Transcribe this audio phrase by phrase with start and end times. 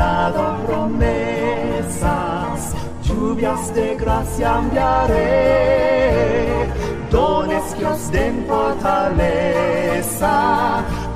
[0.00, 1.00] dado promesas,
[3.02, 6.06] lluvias de gracia enviaré,
[7.10, 10.32] dones que os den fortaleza,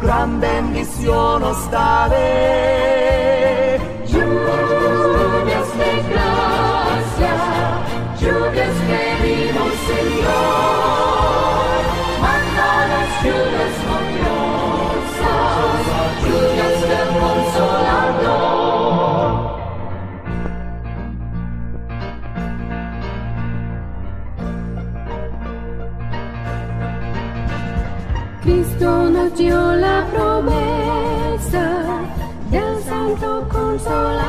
[0.03, 3.64] gran bendición os daré.
[33.85, 34.24] so.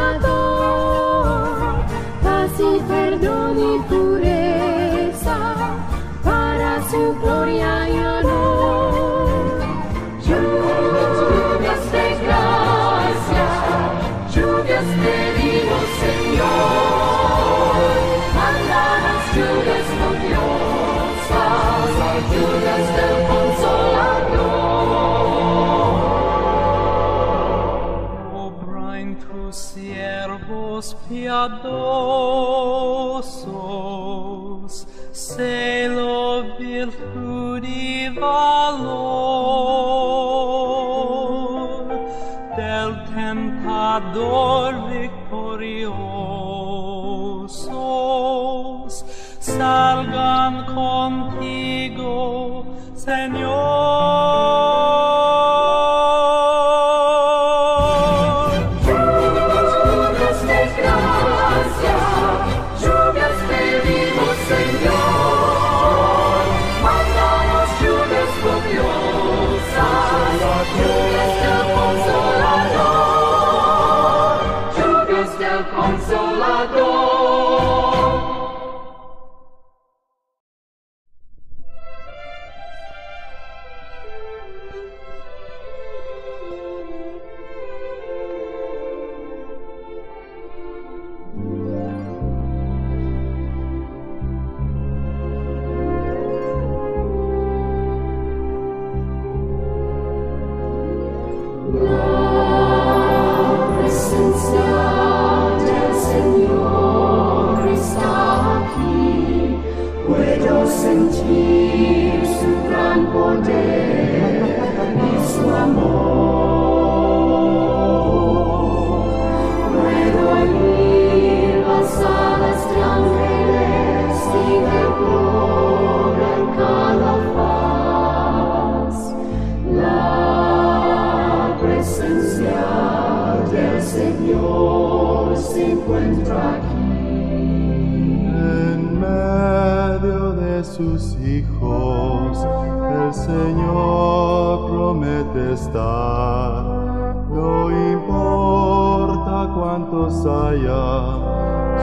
[31.46, 32.25] adore.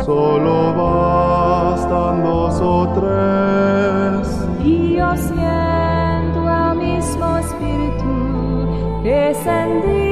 [0.04, 4.28] solo bastan dos o tres.
[4.64, 10.11] Y yo siento al mismo espíritu descendir.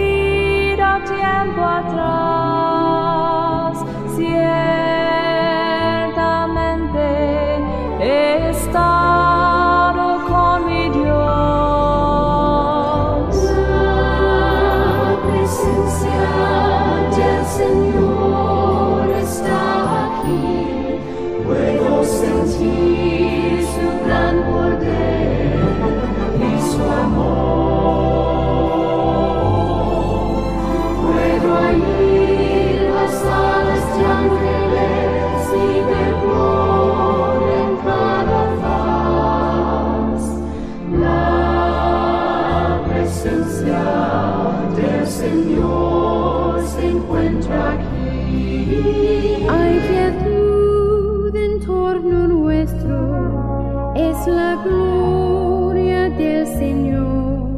[54.27, 57.49] La gloria del Señor,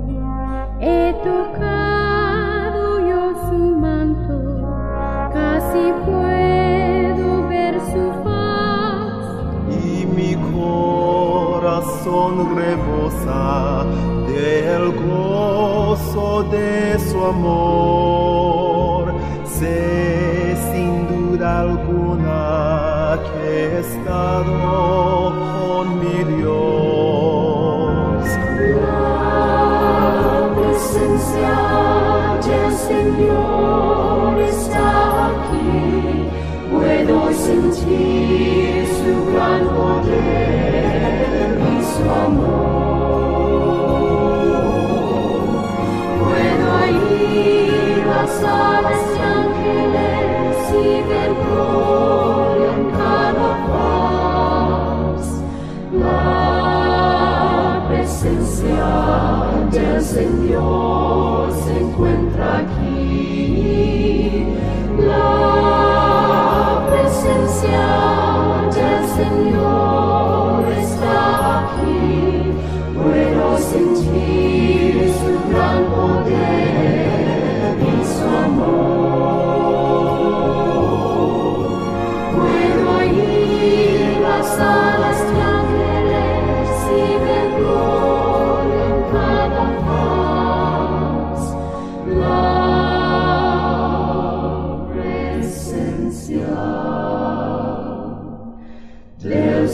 [0.81, 4.39] he tocado yo su manto,
[5.33, 9.25] casi puedo ver su faz,
[9.85, 13.85] y mi corazón rebosa
[14.29, 17.82] del gozo de su amor.
[46.19, 46.71] Puedo
[47.11, 50.75] ir a las alas de ángeles y
[51.11, 55.25] de gloria en cada paz.
[55.93, 58.91] La presencia
[59.71, 64.47] del Señor se encuentra aquí.
[64.99, 68.32] La presencia.
[84.45, 84.92] sun.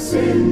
[0.08, 0.47] sin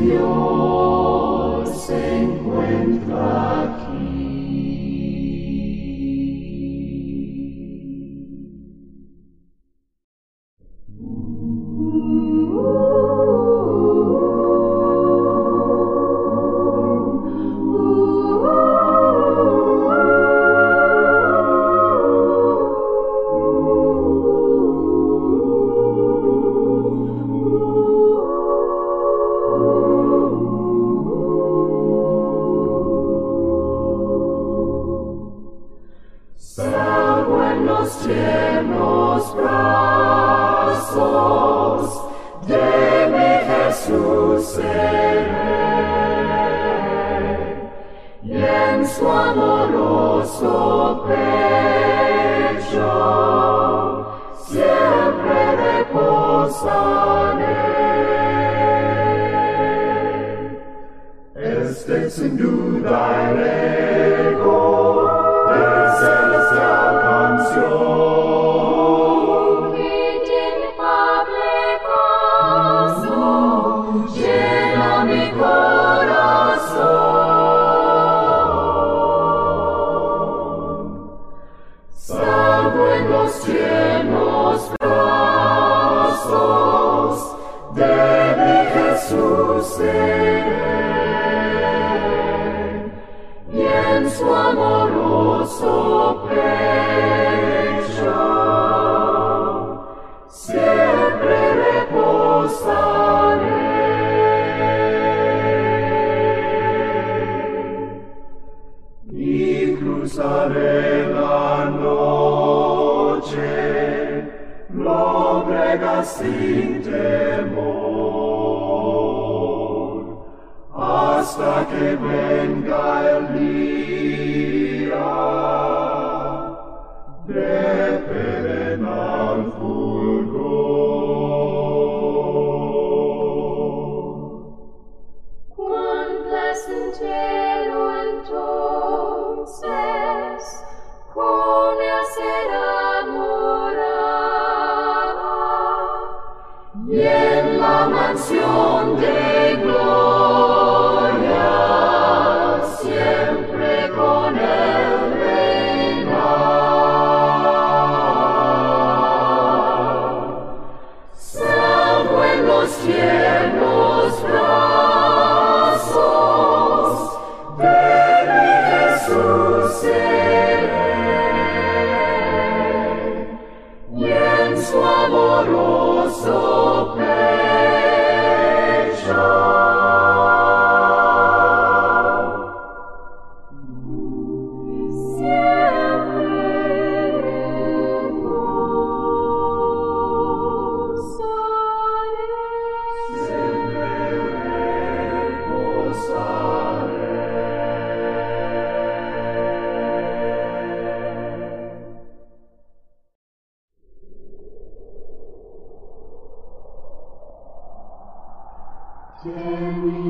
[147.89, 149.86] mansión de gloria.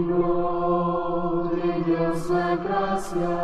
[0.07, 3.37] gloria y esa gracia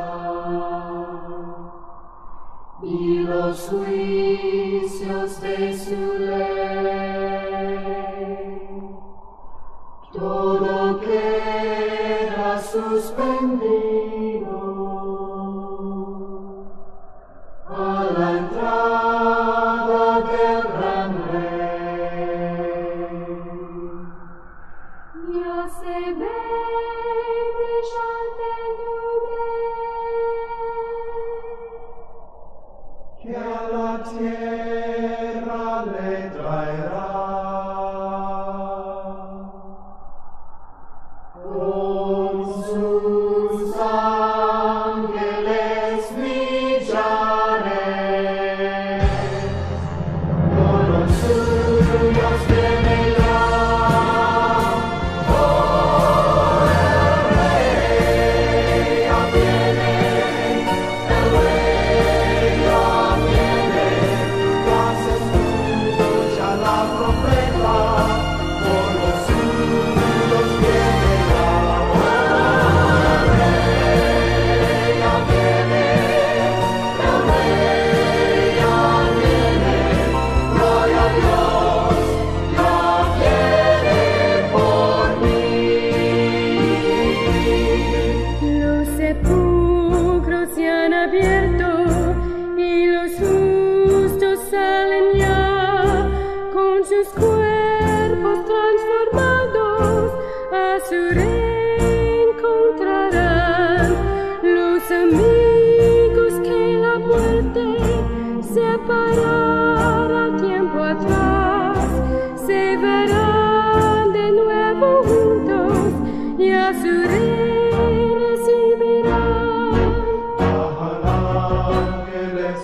[2.82, 7.02] y los juicios de su ley.
[10.12, 13.81] Todo queda suspendido.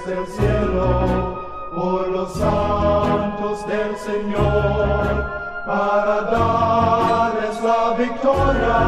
[0.09, 5.27] Del cielo por los santos del Señor
[5.67, 8.81] para darles la victoria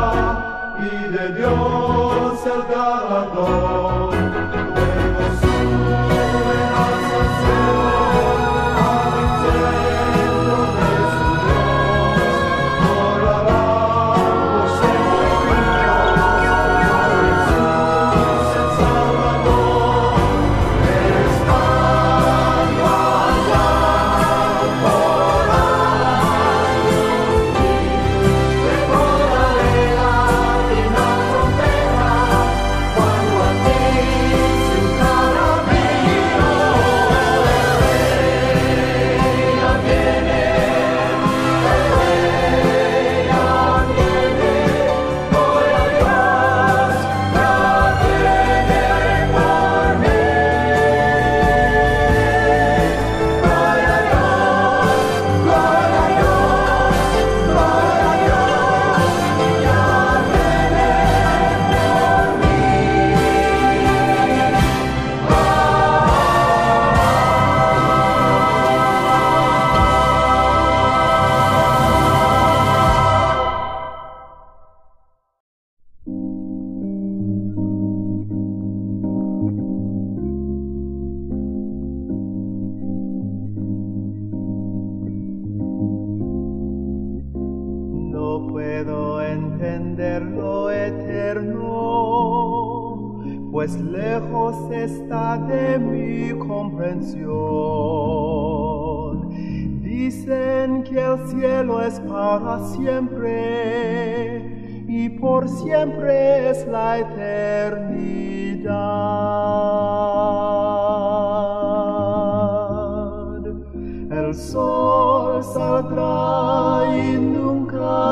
[0.78, 4.10] y de Dios el galardón.
[4.74, 6.70] Luego suben
[7.20, 7.89] el cielo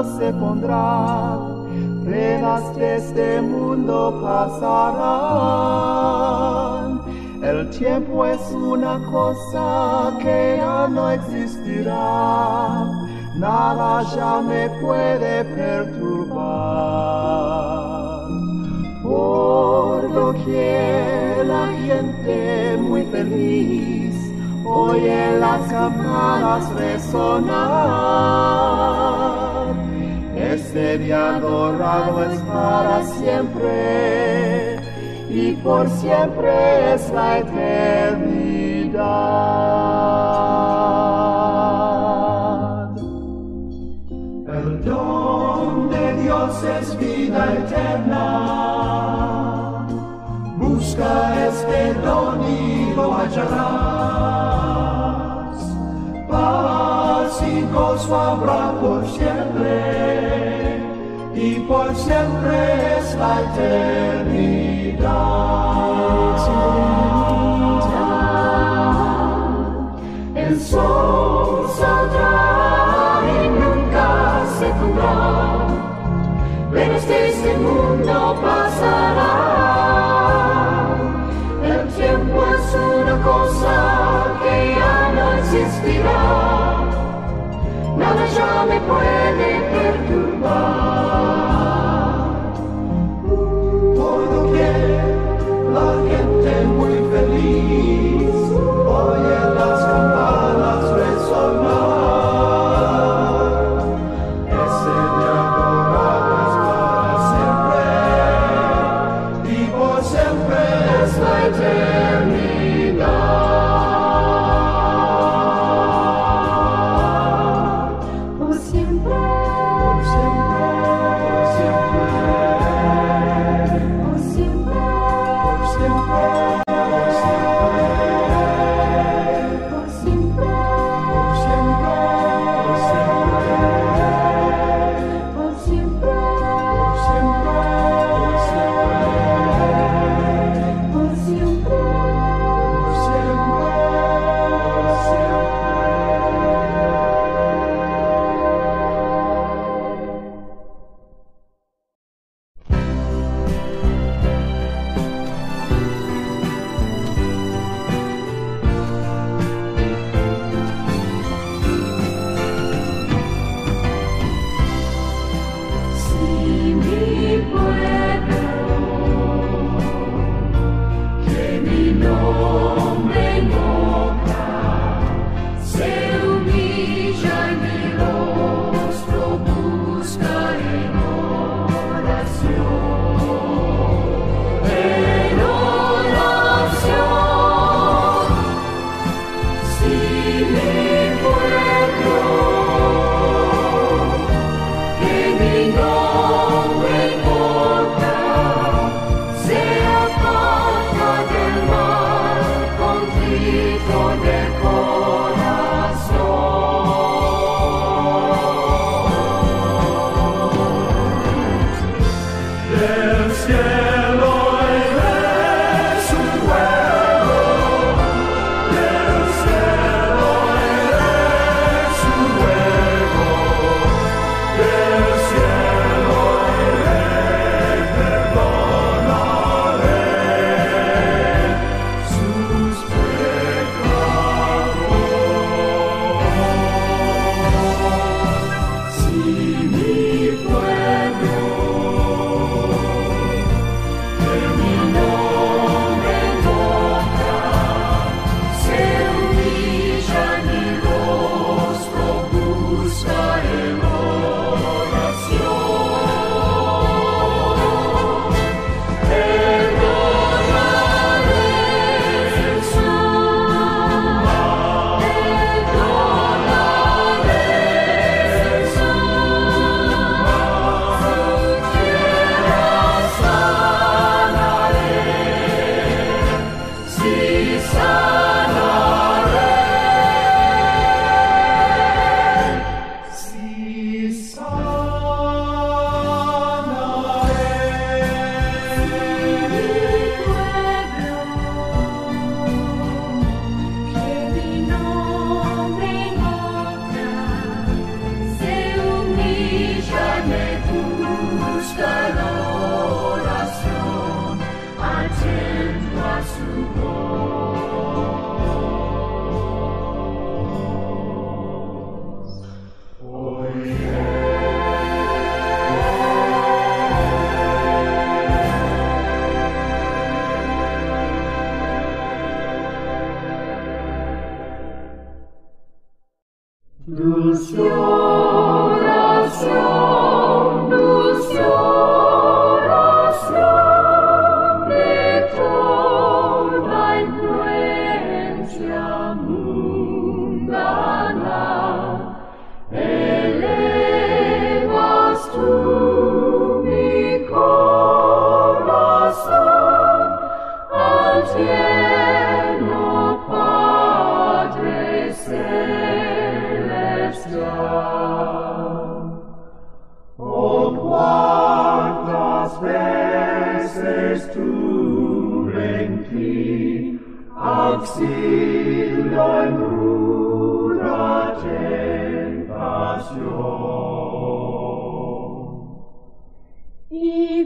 [0.05, 1.39] se pondrá,
[2.05, 4.79] penas de este mundo pasarán.
[7.43, 12.85] El tiempo es una cosa que ya no existirá,
[13.37, 16.39] nada ya me puede perturbar.
[19.03, 23.99] Por doquier la gente muy feliz
[24.69, 27.49] oye las campanas resonar.
[30.59, 34.77] Este día dorado es para siempre
[35.31, 38.99] y por siempre es la eternidad.
[44.49, 48.27] El don de Dios es vida eterna.
[50.59, 53.49] Busca este don y lo hallarás.
[56.29, 59.38] Paz y gozo habrá por siempre.
[61.69, 65.09] Por siempre es la eternidad.
[70.35, 74.09] El sol saldrá y nunca
[74.59, 75.67] se pondrá.
[76.73, 79.35] este mundo pasará.
[81.65, 83.75] El tiempo es una cosa
[84.43, 86.23] que ya no existirá.
[87.99, 91.38] Nada ya me puede perturbar.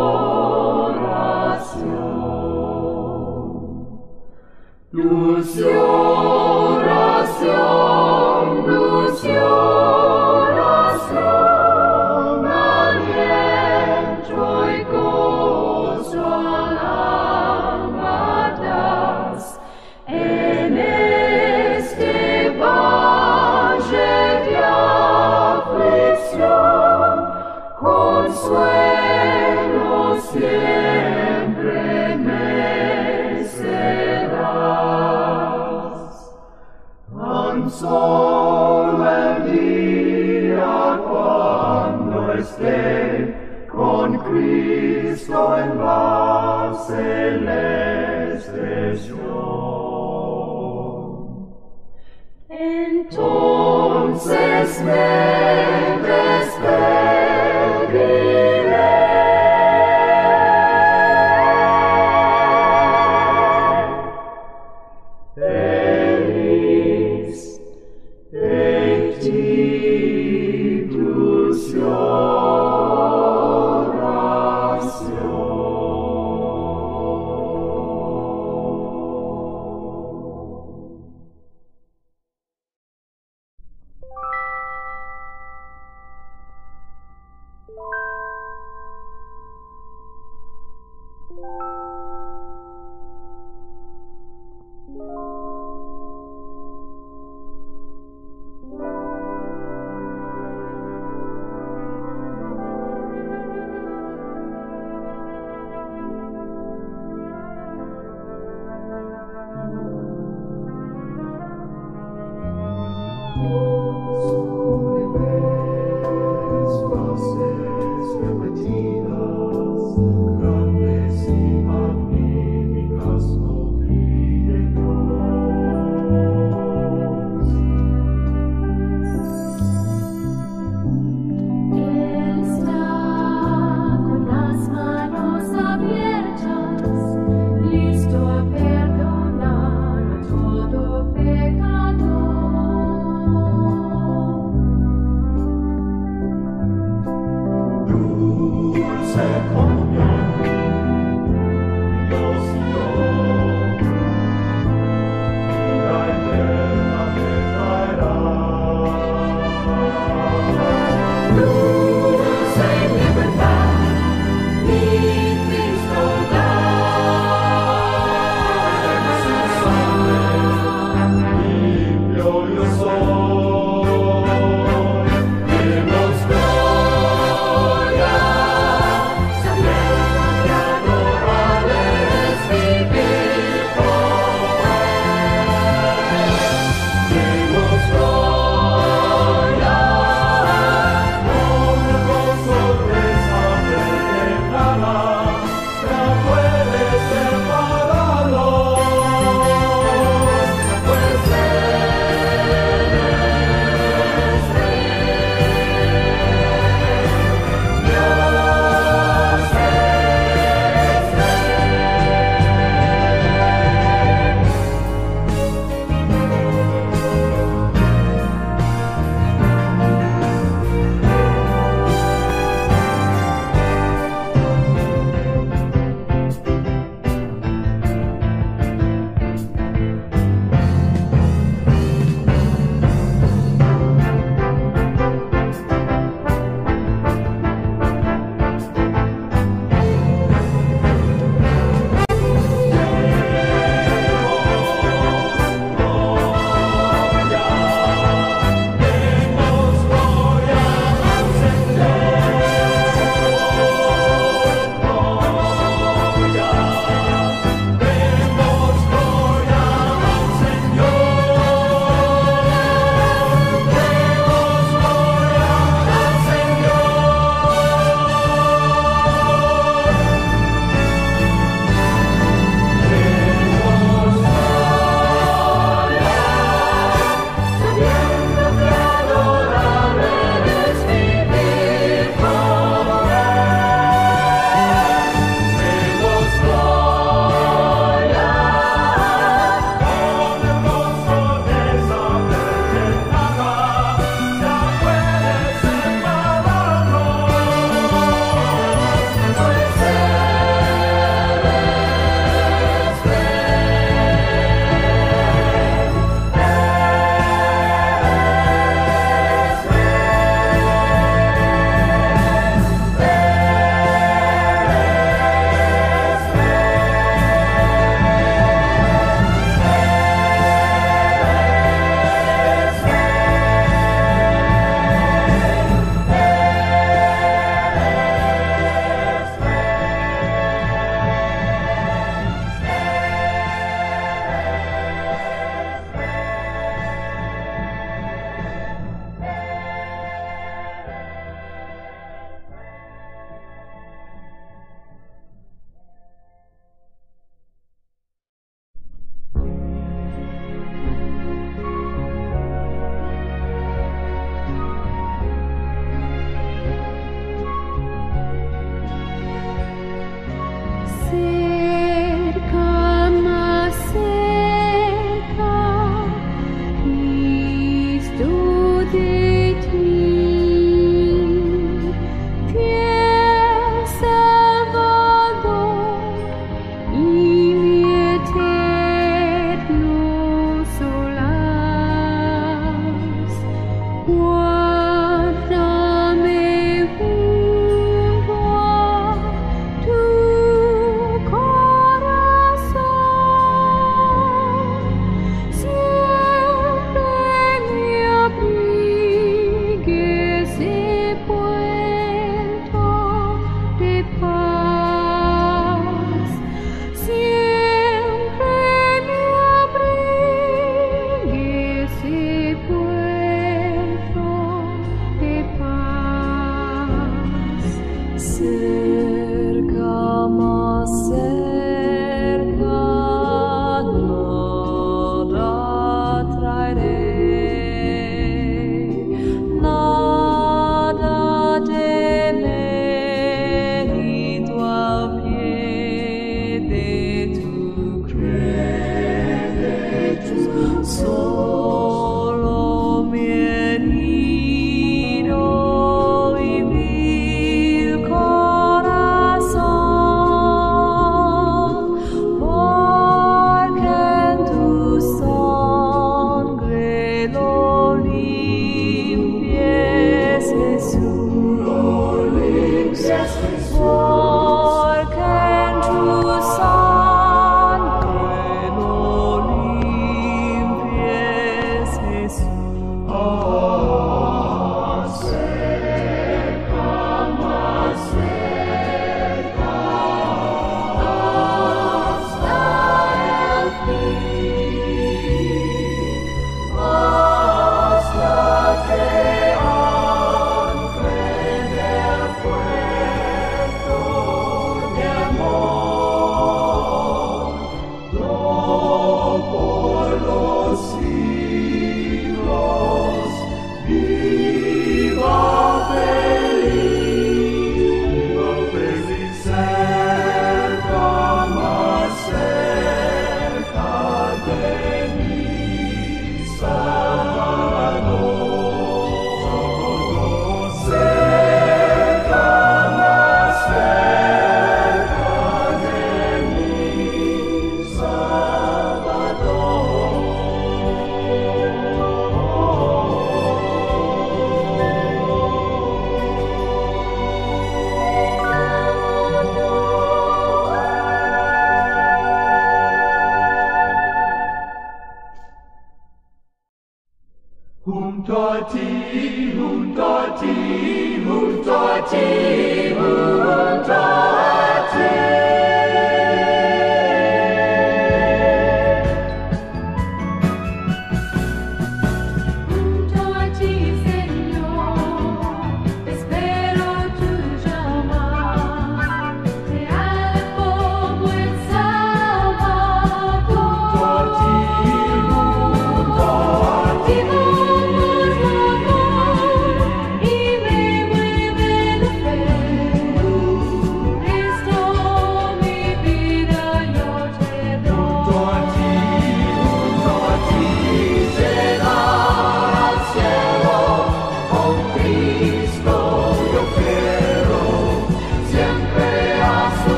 [53.10, 55.47] Entonces me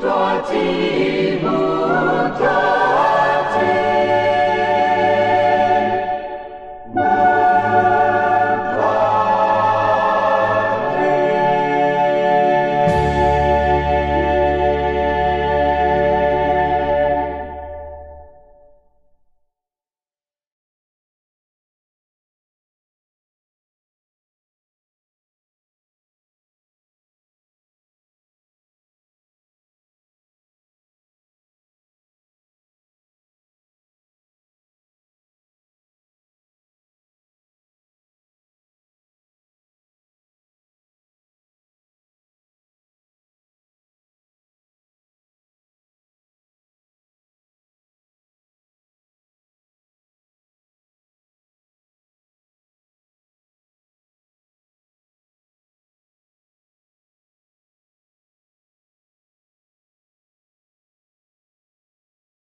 [0.00, 1.09] 抓鸡